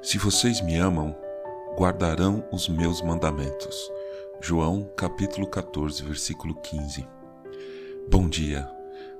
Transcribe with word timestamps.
Se 0.00 0.16
vocês 0.16 0.60
me 0.60 0.76
amam, 0.76 1.14
guardarão 1.76 2.44
os 2.52 2.68
meus 2.68 3.02
mandamentos. 3.02 3.90
João 4.40 4.88
capítulo 4.96 5.44
14, 5.48 6.04
versículo 6.04 6.54
15. 6.54 7.04
Bom 8.08 8.28
dia. 8.28 8.70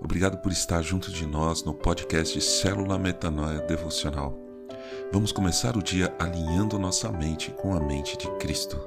Obrigado 0.01 0.39
por 0.39 0.53
estar 0.53 0.81
junto 0.83 1.11
de 1.11 1.27
nós 1.27 1.65
no 1.65 1.75
podcast 1.75 2.41
Célula 2.41 2.97
Metanoia 2.97 3.59
Devocional. 3.63 4.39
Vamos 5.13 5.33
começar 5.33 5.77
o 5.77 5.83
dia 5.83 6.15
alinhando 6.17 6.79
nossa 6.79 7.11
mente 7.11 7.51
com 7.51 7.75
a 7.75 7.81
mente 7.81 8.17
de 8.17 8.31
Cristo. 8.37 8.81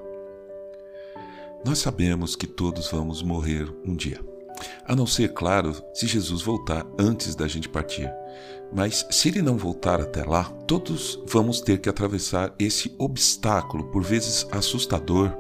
Nós 1.66 1.80
sabemos 1.80 2.38
que 2.38 2.48
todos 2.48 2.90
vamos 2.90 3.22
morrer 3.22 3.70
um 3.86 3.94
dia. 3.96 4.20
A 4.86 4.96
não 4.96 5.06
ser, 5.06 5.34
claro, 5.34 5.76
se 5.94 6.08
Jesus 6.08 6.42
voltar 6.42 6.86
antes 7.00 7.36
da 7.36 7.48
gente 7.48 7.70
partir. 7.70 8.12
Mas 8.74 9.06
se 9.10 9.28
ele 9.28 9.42
não 9.42 9.58
voltar 9.58 10.00
até 10.00 10.24
lá, 10.24 10.46
todos 10.66 11.20
vamos 11.28 11.60
ter 11.60 11.80
que 11.80 11.90
atravessar 11.90 12.54
esse 12.58 12.94
obstáculo, 12.98 13.86
por 13.86 14.04
vezes 14.04 14.48
assustador, 14.52 15.32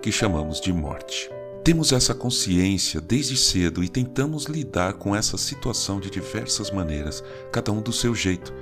que 0.00 0.12
chamamos 0.12 0.60
de 0.60 0.72
morte. 0.72 1.28
Temos 1.64 1.90
essa 1.90 2.14
consciência 2.14 3.00
desde 3.00 3.36
cedo 3.36 3.82
e 3.82 3.88
tentamos 3.88 4.44
lidar 4.44 4.92
com 4.92 5.16
essa 5.16 5.36
situação 5.36 5.98
de 5.98 6.08
diversas 6.08 6.70
maneiras, 6.70 7.24
cada 7.50 7.72
um 7.72 7.82
do 7.82 7.92
seu 7.92 8.14
jeito. 8.14 8.54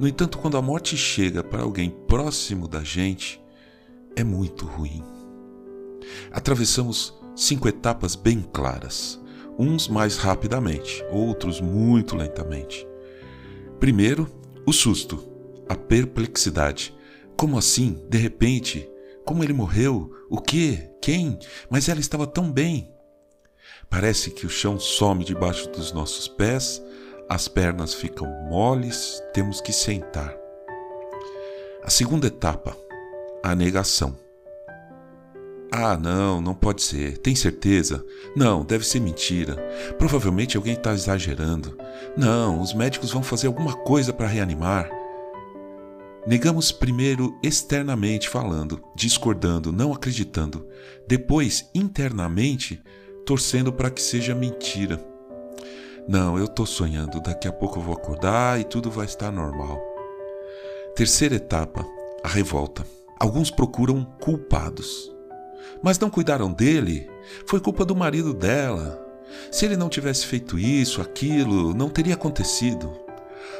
No 0.00 0.08
entanto, 0.08 0.38
quando 0.38 0.56
a 0.56 0.62
morte 0.62 0.96
chega 0.96 1.44
para 1.44 1.62
alguém 1.62 1.90
próximo 1.90 2.66
da 2.66 2.82
gente, 2.82 3.44
é 4.16 4.24
muito 4.24 4.64
ruim. 4.64 5.04
Atravessamos 6.32 7.12
cinco 7.36 7.68
etapas 7.68 8.16
bem 8.16 8.42
claras, 8.52 9.20
uns 9.58 9.88
mais 9.88 10.16
rapidamente, 10.16 11.04
outros 11.10 11.60
muito 11.60 12.16
lentamente. 12.16 12.86
Primeiro, 13.78 14.28
o 14.66 14.72
susto, 14.72 15.22
a 15.68 15.74
perplexidade. 15.74 16.94
Como 17.36 17.58
assim? 17.58 18.04
De 18.08 18.18
repente? 18.18 18.88
Como 19.24 19.42
ele 19.42 19.52
morreu? 19.52 20.10
O 20.30 20.40
que? 20.40 20.88
Quem? 21.00 21.38
Mas 21.68 21.88
ela 21.88 22.00
estava 22.00 22.26
tão 22.26 22.50
bem. 22.50 22.90
Parece 23.90 24.30
que 24.30 24.46
o 24.46 24.50
chão 24.50 24.78
some 24.78 25.24
debaixo 25.24 25.68
dos 25.70 25.92
nossos 25.92 26.26
pés, 26.28 26.82
as 27.28 27.48
pernas 27.48 27.94
ficam 27.94 28.26
moles, 28.48 29.22
temos 29.32 29.60
que 29.60 29.72
sentar. 29.72 30.34
A 31.82 31.90
segunda 31.90 32.26
etapa, 32.26 32.76
a 33.42 33.54
negação. 33.54 34.16
Ah, 35.76 35.96
não, 35.96 36.40
não 36.40 36.54
pode 36.54 36.82
ser. 36.82 37.18
Tem 37.18 37.34
certeza? 37.34 38.06
Não, 38.36 38.64
deve 38.64 38.86
ser 38.86 39.00
mentira. 39.00 39.56
Provavelmente 39.98 40.56
alguém 40.56 40.74
está 40.74 40.94
exagerando. 40.94 41.76
Não, 42.16 42.60
os 42.60 42.72
médicos 42.72 43.10
vão 43.10 43.24
fazer 43.24 43.48
alguma 43.48 43.72
coisa 43.72 44.12
para 44.12 44.28
reanimar. 44.28 44.88
Negamos 46.28 46.70
primeiro 46.70 47.36
externamente 47.42 48.28
falando, 48.28 48.80
discordando, 48.94 49.72
não 49.72 49.92
acreditando. 49.92 50.64
Depois, 51.08 51.68
internamente, 51.74 52.80
torcendo 53.26 53.72
para 53.72 53.90
que 53.90 54.00
seja 54.00 54.32
mentira. 54.32 55.04
Não, 56.06 56.38
eu 56.38 56.44
estou 56.44 56.66
sonhando, 56.66 57.20
daqui 57.20 57.48
a 57.48 57.52
pouco 57.52 57.80
eu 57.80 57.82
vou 57.82 57.94
acordar 57.94 58.60
e 58.60 58.64
tudo 58.64 58.92
vai 58.92 59.06
estar 59.06 59.32
normal. 59.32 59.82
Terceira 60.94 61.34
etapa, 61.34 61.84
a 62.22 62.28
revolta. 62.28 62.86
Alguns 63.18 63.50
procuram 63.50 64.04
culpados 64.20 65.13
mas 65.82 65.98
não 65.98 66.10
cuidaram 66.10 66.52
dele, 66.52 67.08
foi 67.46 67.60
culpa 67.60 67.84
do 67.84 67.94
marido 67.94 68.32
dela. 68.32 69.00
Se 69.50 69.64
ele 69.64 69.76
não 69.76 69.88
tivesse 69.88 70.26
feito 70.26 70.58
isso, 70.58 71.00
aquilo, 71.00 71.74
não 71.74 71.88
teria 71.88 72.14
acontecido. 72.14 72.92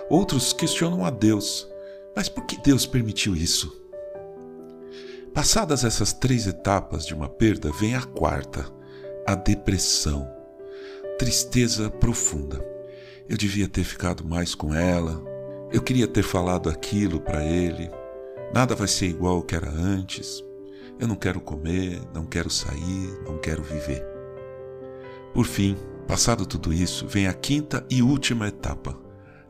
Outros 0.08 0.52
questionam 0.52 1.04
a 1.04 1.10
Deus, 1.10 1.68
mas 2.14 2.28
por 2.28 2.44
que 2.44 2.60
Deus 2.60 2.86
permitiu 2.86 3.34
isso? 3.34 3.84
Passadas 5.32 5.84
essas 5.84 6.12
três 6.12 6.46
etapas 6.46 7.04
de 7.04 7.12
uma 7.12 7.28
perda, 7.28 7.72
vem 7.72 7.96
a 7.96 8.02
quarta, 8.02 8.66
a 9.26 9.34
depressão, 9.34 10.30
tristeza 11.18 11.90
profunda. 11.90 12.64
Eu 13.28 13.36
devia 13.36 13.66
ter 13.66 13.82
ficado 13.82 14.24
mais 14.24 14.54
com 14.54 14.74
ela, 14.74 15.20
eu 15.72 15.82
queria 15.82 16.06
ter 16.06 16.22
falado 16.22 16.68
aquilo 16.68 17.20
para 17.20 17.44
ele, 17.44 17.90
nada 18.52 18.76
vai 18.76 18.86
ser 18.86 19.06
igual 19.06 19.36
ao 19.36 19.42
que 19.42 19.56
era 19.56 19.68
antes. 19.68 20.44
Eu 20.98 21.08
não 21.08 21.16
quero 21.16 21.40
comer, 21.40 22.00
não 22.14 22.24
quero 22.24 22.48
sair, 22.48 23.20
não 23.24 23.38
quero 23.38 23.62
viver. 23.62 24.04
Por 25.32 25.46
fim, 25.46 25.76
passado 26.06 26.46
tudo 26.46 26.72
isso, 26.72 27.08
vem 27.08 27.26
a 27.26 27.34
quinta 27.34 27.84
e 27.90 28.02
última 28.02 28.46
etapa, 28.46 28.96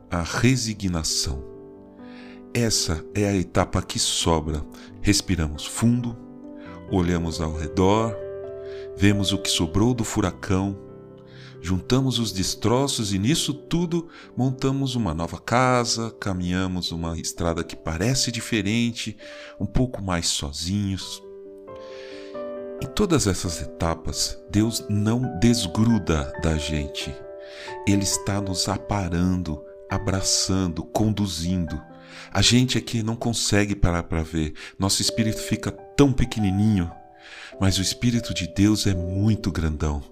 a 0.09 0.23
resignação. 0.23 1.43
Essa 2.53 3.05
é 3.13 3.27
a 3.27 3.35
etapa 3.35 3.81
que 3.81 3.99
sobra. 3.99 4.65
Respiramos 5.01 5.65
fundo, 5.65 6.17
olhamos 6.89 7.41
ao 7.41 7.53
redor, 7.53 8.15
vemos 8.95 9.31
o 9.31 9.37
que 9.37 9.49
sobrou 9.49 9.93
do 9.93 10.03
furacão, 10.03 10.79
juntamos 11.61 12.17
os 12.17 12.31
destroços 12.31 13.13
e 13.13 13.19
nisso 13.19 13.53
tudo 13.53 14.07
montamos 14.37 14.95
uma 14.95 15.13
nova 15.13 15.39
casa, 15.39 16.11
caminhamos 16.19 16.91
uma 16.91 17.19
estrada 17.19 17.63
que 17.63 17.75
parece 17.75 18.31
diferente, 18.31 19.17
um 19.59 19.65
pouco 19.65 20.01
mais 20.01 20.27
sozinhos. 20.27 21.24
Em 22.85 22.93
todas 22.93 23.25
essas 23.25 23.63
etapas, 23.63 24.37
Deus 24.51 24.85
não 24.87 25.39
desgruda 25.39 26.31
da 26.43 26.55
gente. 26.55 27.11
Ele 27.87 28.03
está 28.03 28.39
nos 28.39 28.69
aparando, 28.69 29.59
abraçando, 29.89 30.83
conduzindo. 30.83 31.81
A 32.31 32.43
gente 32.43 32.79
que 32.79 33.01
não 33.01 33.15
consegue 33.15 33.75
parar 33.75 34.03
para 34.03 34.21
ver. 34.21 34.53
Nosso 34.77 35.01
espírito 35.01 35.41
fica 35.41 35.71
tão 35.71 36.13
pequenininho, 36.13 36.91
mas 37.59 37.79
o 37.79 37.81
espírito 37.81 38.35
de 38.35 38.47
Deus 38.47 38.85
é 38.85 38.93
muito 38.93 39.51
grandão. 39.51 40.03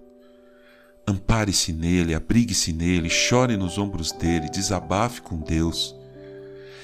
Ampare-se 1.06 1.72
nele, 1.72 2.16
abrigue-se 2.16 2.74
nele, 2.74 3.08
chore 3.08 3.56
nos 3.56 3.78
ombros 3.78 4.12
dele, 4.12 4.50
desabafe 4.50 5.22
com 5.22 5.38
Deus. 5.38 5.96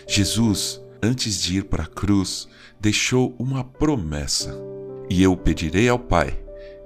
Jesus, 0.08 0.80
antes 1.02 1.42
de 1.42 1.58
ir 1.58 1.64
para 1.64 1.86
a 1.86 1.88
cruz, 1.88 2.48
deixou 2.80 3.36
uma 3.40 3.64
promessa. 3.64 4.79
E 5.10 5.24
eu 5.24 5.36
pedirei 5.36 5.90
ao 5.90 5.98
Pai, 5.98 6.38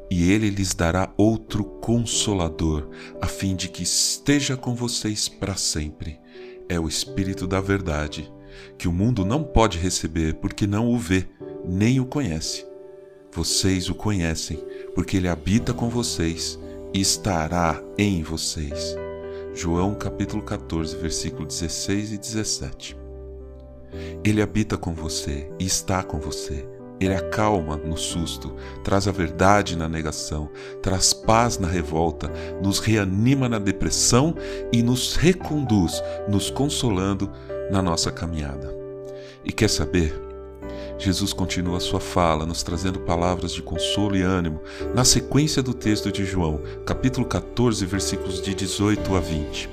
e 0.09 0.31
ele 0.31 0.49
lhes 0.49 0.73
dará 0.73 1.11
outro 1.17 1.63
consolador, 1.63 2.89
a 3.21 3.27
fim 3.27 3.55
de 3.55 3.67
que 3.67 3.83
esteja 3.83 4.55
com 4.55 4.73
vocês 4.73 5.27
para 5.27 5.55
sempre. 5.55 6.19
É 6.69 6.79
o 6.79 6.87
Espírito 6.87 7.45
da 7.45 7.59
Verdade, 7.59 8.31
que 8.77 8.87
o 8.87 8.93
mundo 8.93 9.25
não 9.25 9.43
pode 9.43 9.77
receber 9.77 10.35
porque 10.35 10.65
não 10.65 10.89
o 10.89 10.97
vê, 10.97 11.27
nem 11.65 11.99
o 11.99 12.05
conhece. 12.05 12.65
Vocês 13.31 13.89
o 13.89 13.95
conhecem, 13.95 14.57
porque 14.93 15.17
ele 15.17 15.27
habita 15.27 15.73
com 15.73 15.89
vocês 15.89 16.59
e 16.93 17.01
estará 17.01 17.81
em 17.97 18.21
vocês. 18.21 18.95
João 19.55 19.95
capítulo 19.95 20.43
14, 20.43 20.95
versículo 20.97 21.45
16 21.45 22.13
e 22.13 22.17
17. 22.17 22.97
Ele 24.23 24.41
habita 24.41 24.77
com 24.77 24.93
você 24.93 25.51
e 25.59 25.65
está 25.65 26.03
com 26.03 26.19
você. 26.19 26.72
Ele 27.03 27.15
acalma 27.15 27.77
no 27.77 27.97
susto, 27.97 28.53
traz 28.83 29.07
a 29.07 29.11
verdade 29.11 29.75
na 29.75 29.89
negação, 29.89 30.49
traz 30.81 31.13
paz 31.13 31.57
na 31.57 31.67
revolta, 31.67 32.31
nos 32.61 32.79
reanima 32.79 33.49
na 33.49 33.59
depressão 33.59 34.35
e 34.71 34.81
nos 34.81 35.15
reconduz, 35.15 36.01
nos 36.27 36.49
consolando 36.49 37.29
na 37.71 37.81
nossa 37.81 38.11
caminhada. 38.11 38.73
E 39.43 39.51
quer 39.51 39.69
saber? 39.69 40.13
Jesus 40.97 41.33
continua 41.33 41.79
sua 41.79 41.99
fala, 41.99 42.45
nos 42.45 42.63
trazendo 42.63 42.99
palavras 42.99 43.51
de 43.51 43.61
consolo 43.61 44.15
e 44.15 44.21
ânimo, 44.21 44.61
na 44.93 45.03
sequência 45.03 45.61
do 45.61 45.73
texto 45.73 46.11
de 46.11 46.23
João, 46.23 46.61
capítulo 46.85 47.25
14, 47.25 47.85
versículos 47.85 48.41
de 48.41 48.53
18 48.53 49.15
a 49.15 49.19
20. 49.19 49.69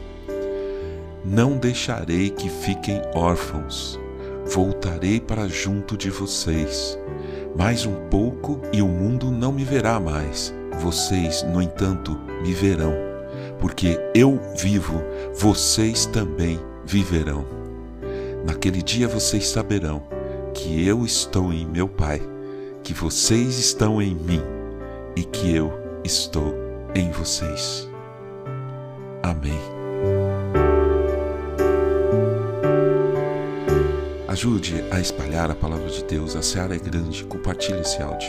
Não 1.25 1.57
deixarei 1.57 2.31
que 2.31 2.49
fiquem 2.49 3.01
órfãos, 3.15 4.01
voltarei 4.47 5.21
para 5.21 5.47
junto 5.47 5.97
de 5.97 6.11
vocês. 6.11 6.99
Mais 7.57 7.85
um 7.85 7.95
pouco 8.09 8.61
e 8.73 8.81
o 8.81 8.89
mundo 8.89 9.31
não 9.31 9.53
me 9.53 9.65
verá 9.65 9.99
mais. 9.99 10.55
Vocês, 10.81 11.43
no 11.43 11.61
entanto, 11.61 12.19
me 12.43 12.53
verão. 12.55 12.95
Porque 13.59 13.99
eu 14.15 14.41
vivo, 14.57 15.03
vocês 15.35 16.07
também 16.07 16.59
viverão. 16.85 17.45
Naquele 18.45 18.83
dia 18.83 19.07
vocês 19.07 19.49
saberão 19.49 20.03
que 20.55 20.87
eu 20.87 21.05
estou 21.05 21.53
em 21.53 21.67
meu 21.67 21.87
Pai, 21.87 22.21
que 22.83 22.95
vocês 22.95 23.59
estão 23.59 24.01
em 24.01 24.15
mim 24.15 24.43
e 25.15 25.25
que 25.25 25.55
eu 25.55 25.73
estou 26.05 26.55
em 26.95 27.11
vocês. 27.11 27.89
Amém. 29.23 29.80
Ajude 34.31 34.83
a 34.93 35.01
espalhar 35.01 35.51
a 35.51 35.57
palavra 35.57 35.91
de 35.91 36.05
Deus. 36.05 36.37
A 36.37 36.43
seara 36.43 36.77
é 36.77 36.79
grande. 36.79 37.25
Compartilhe 37.25 37.81
esse 37.81 38.01
áudio. 38.01 38.29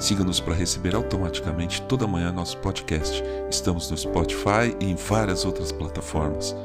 Siga-nos 0.00 0.40
para 0.40 0.54
receber 0.54 0.96
automaticamente 0.96 1.82
toda 1.82 2.06
manhã 2.06 2.32
nosso 2.32 2.56
podcast. 2.56 3.22
Estamos 3.50 3.90
no 3.90 3.98
Spotify 3.98 4.74
e 4.80 4.86
em 4.86 4.94
várias 4.94 5.44
outras 5.44 5.70
plataformas. 5.70 6.56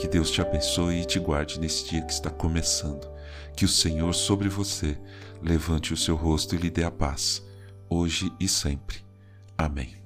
Que 0.00 0.08
Deus 0.08 0.32
te 0.32 0.42
abençoe 0.42 1.02
e 1.02 1.04
te 1.04 1.20
guarde 1.20 1.60
nesse 1.60 1.84
dia 1.84 2.02
que 2.02 2.12
está 2.12 2.28
começando. 2.28 3.06
Que 3.56 3.64
o 3.64 3.68
Senhor 3.68 4.14
sobre 4.14 4.48
você 4.48 4.98
levante 5.42 5.92
o 5.92 5.96
seu 5.96 6.16
rosto 6.16 6.54
e 6.54 6.58
lhe 6.58 6.70
dê 6.70 6.84
a 6.84 6.90
paz, 6.90 7.42
hoje 7.88 8.32
e 8.38 8.48
sempre. 8.48 8.98
Amém. 9.56 10.01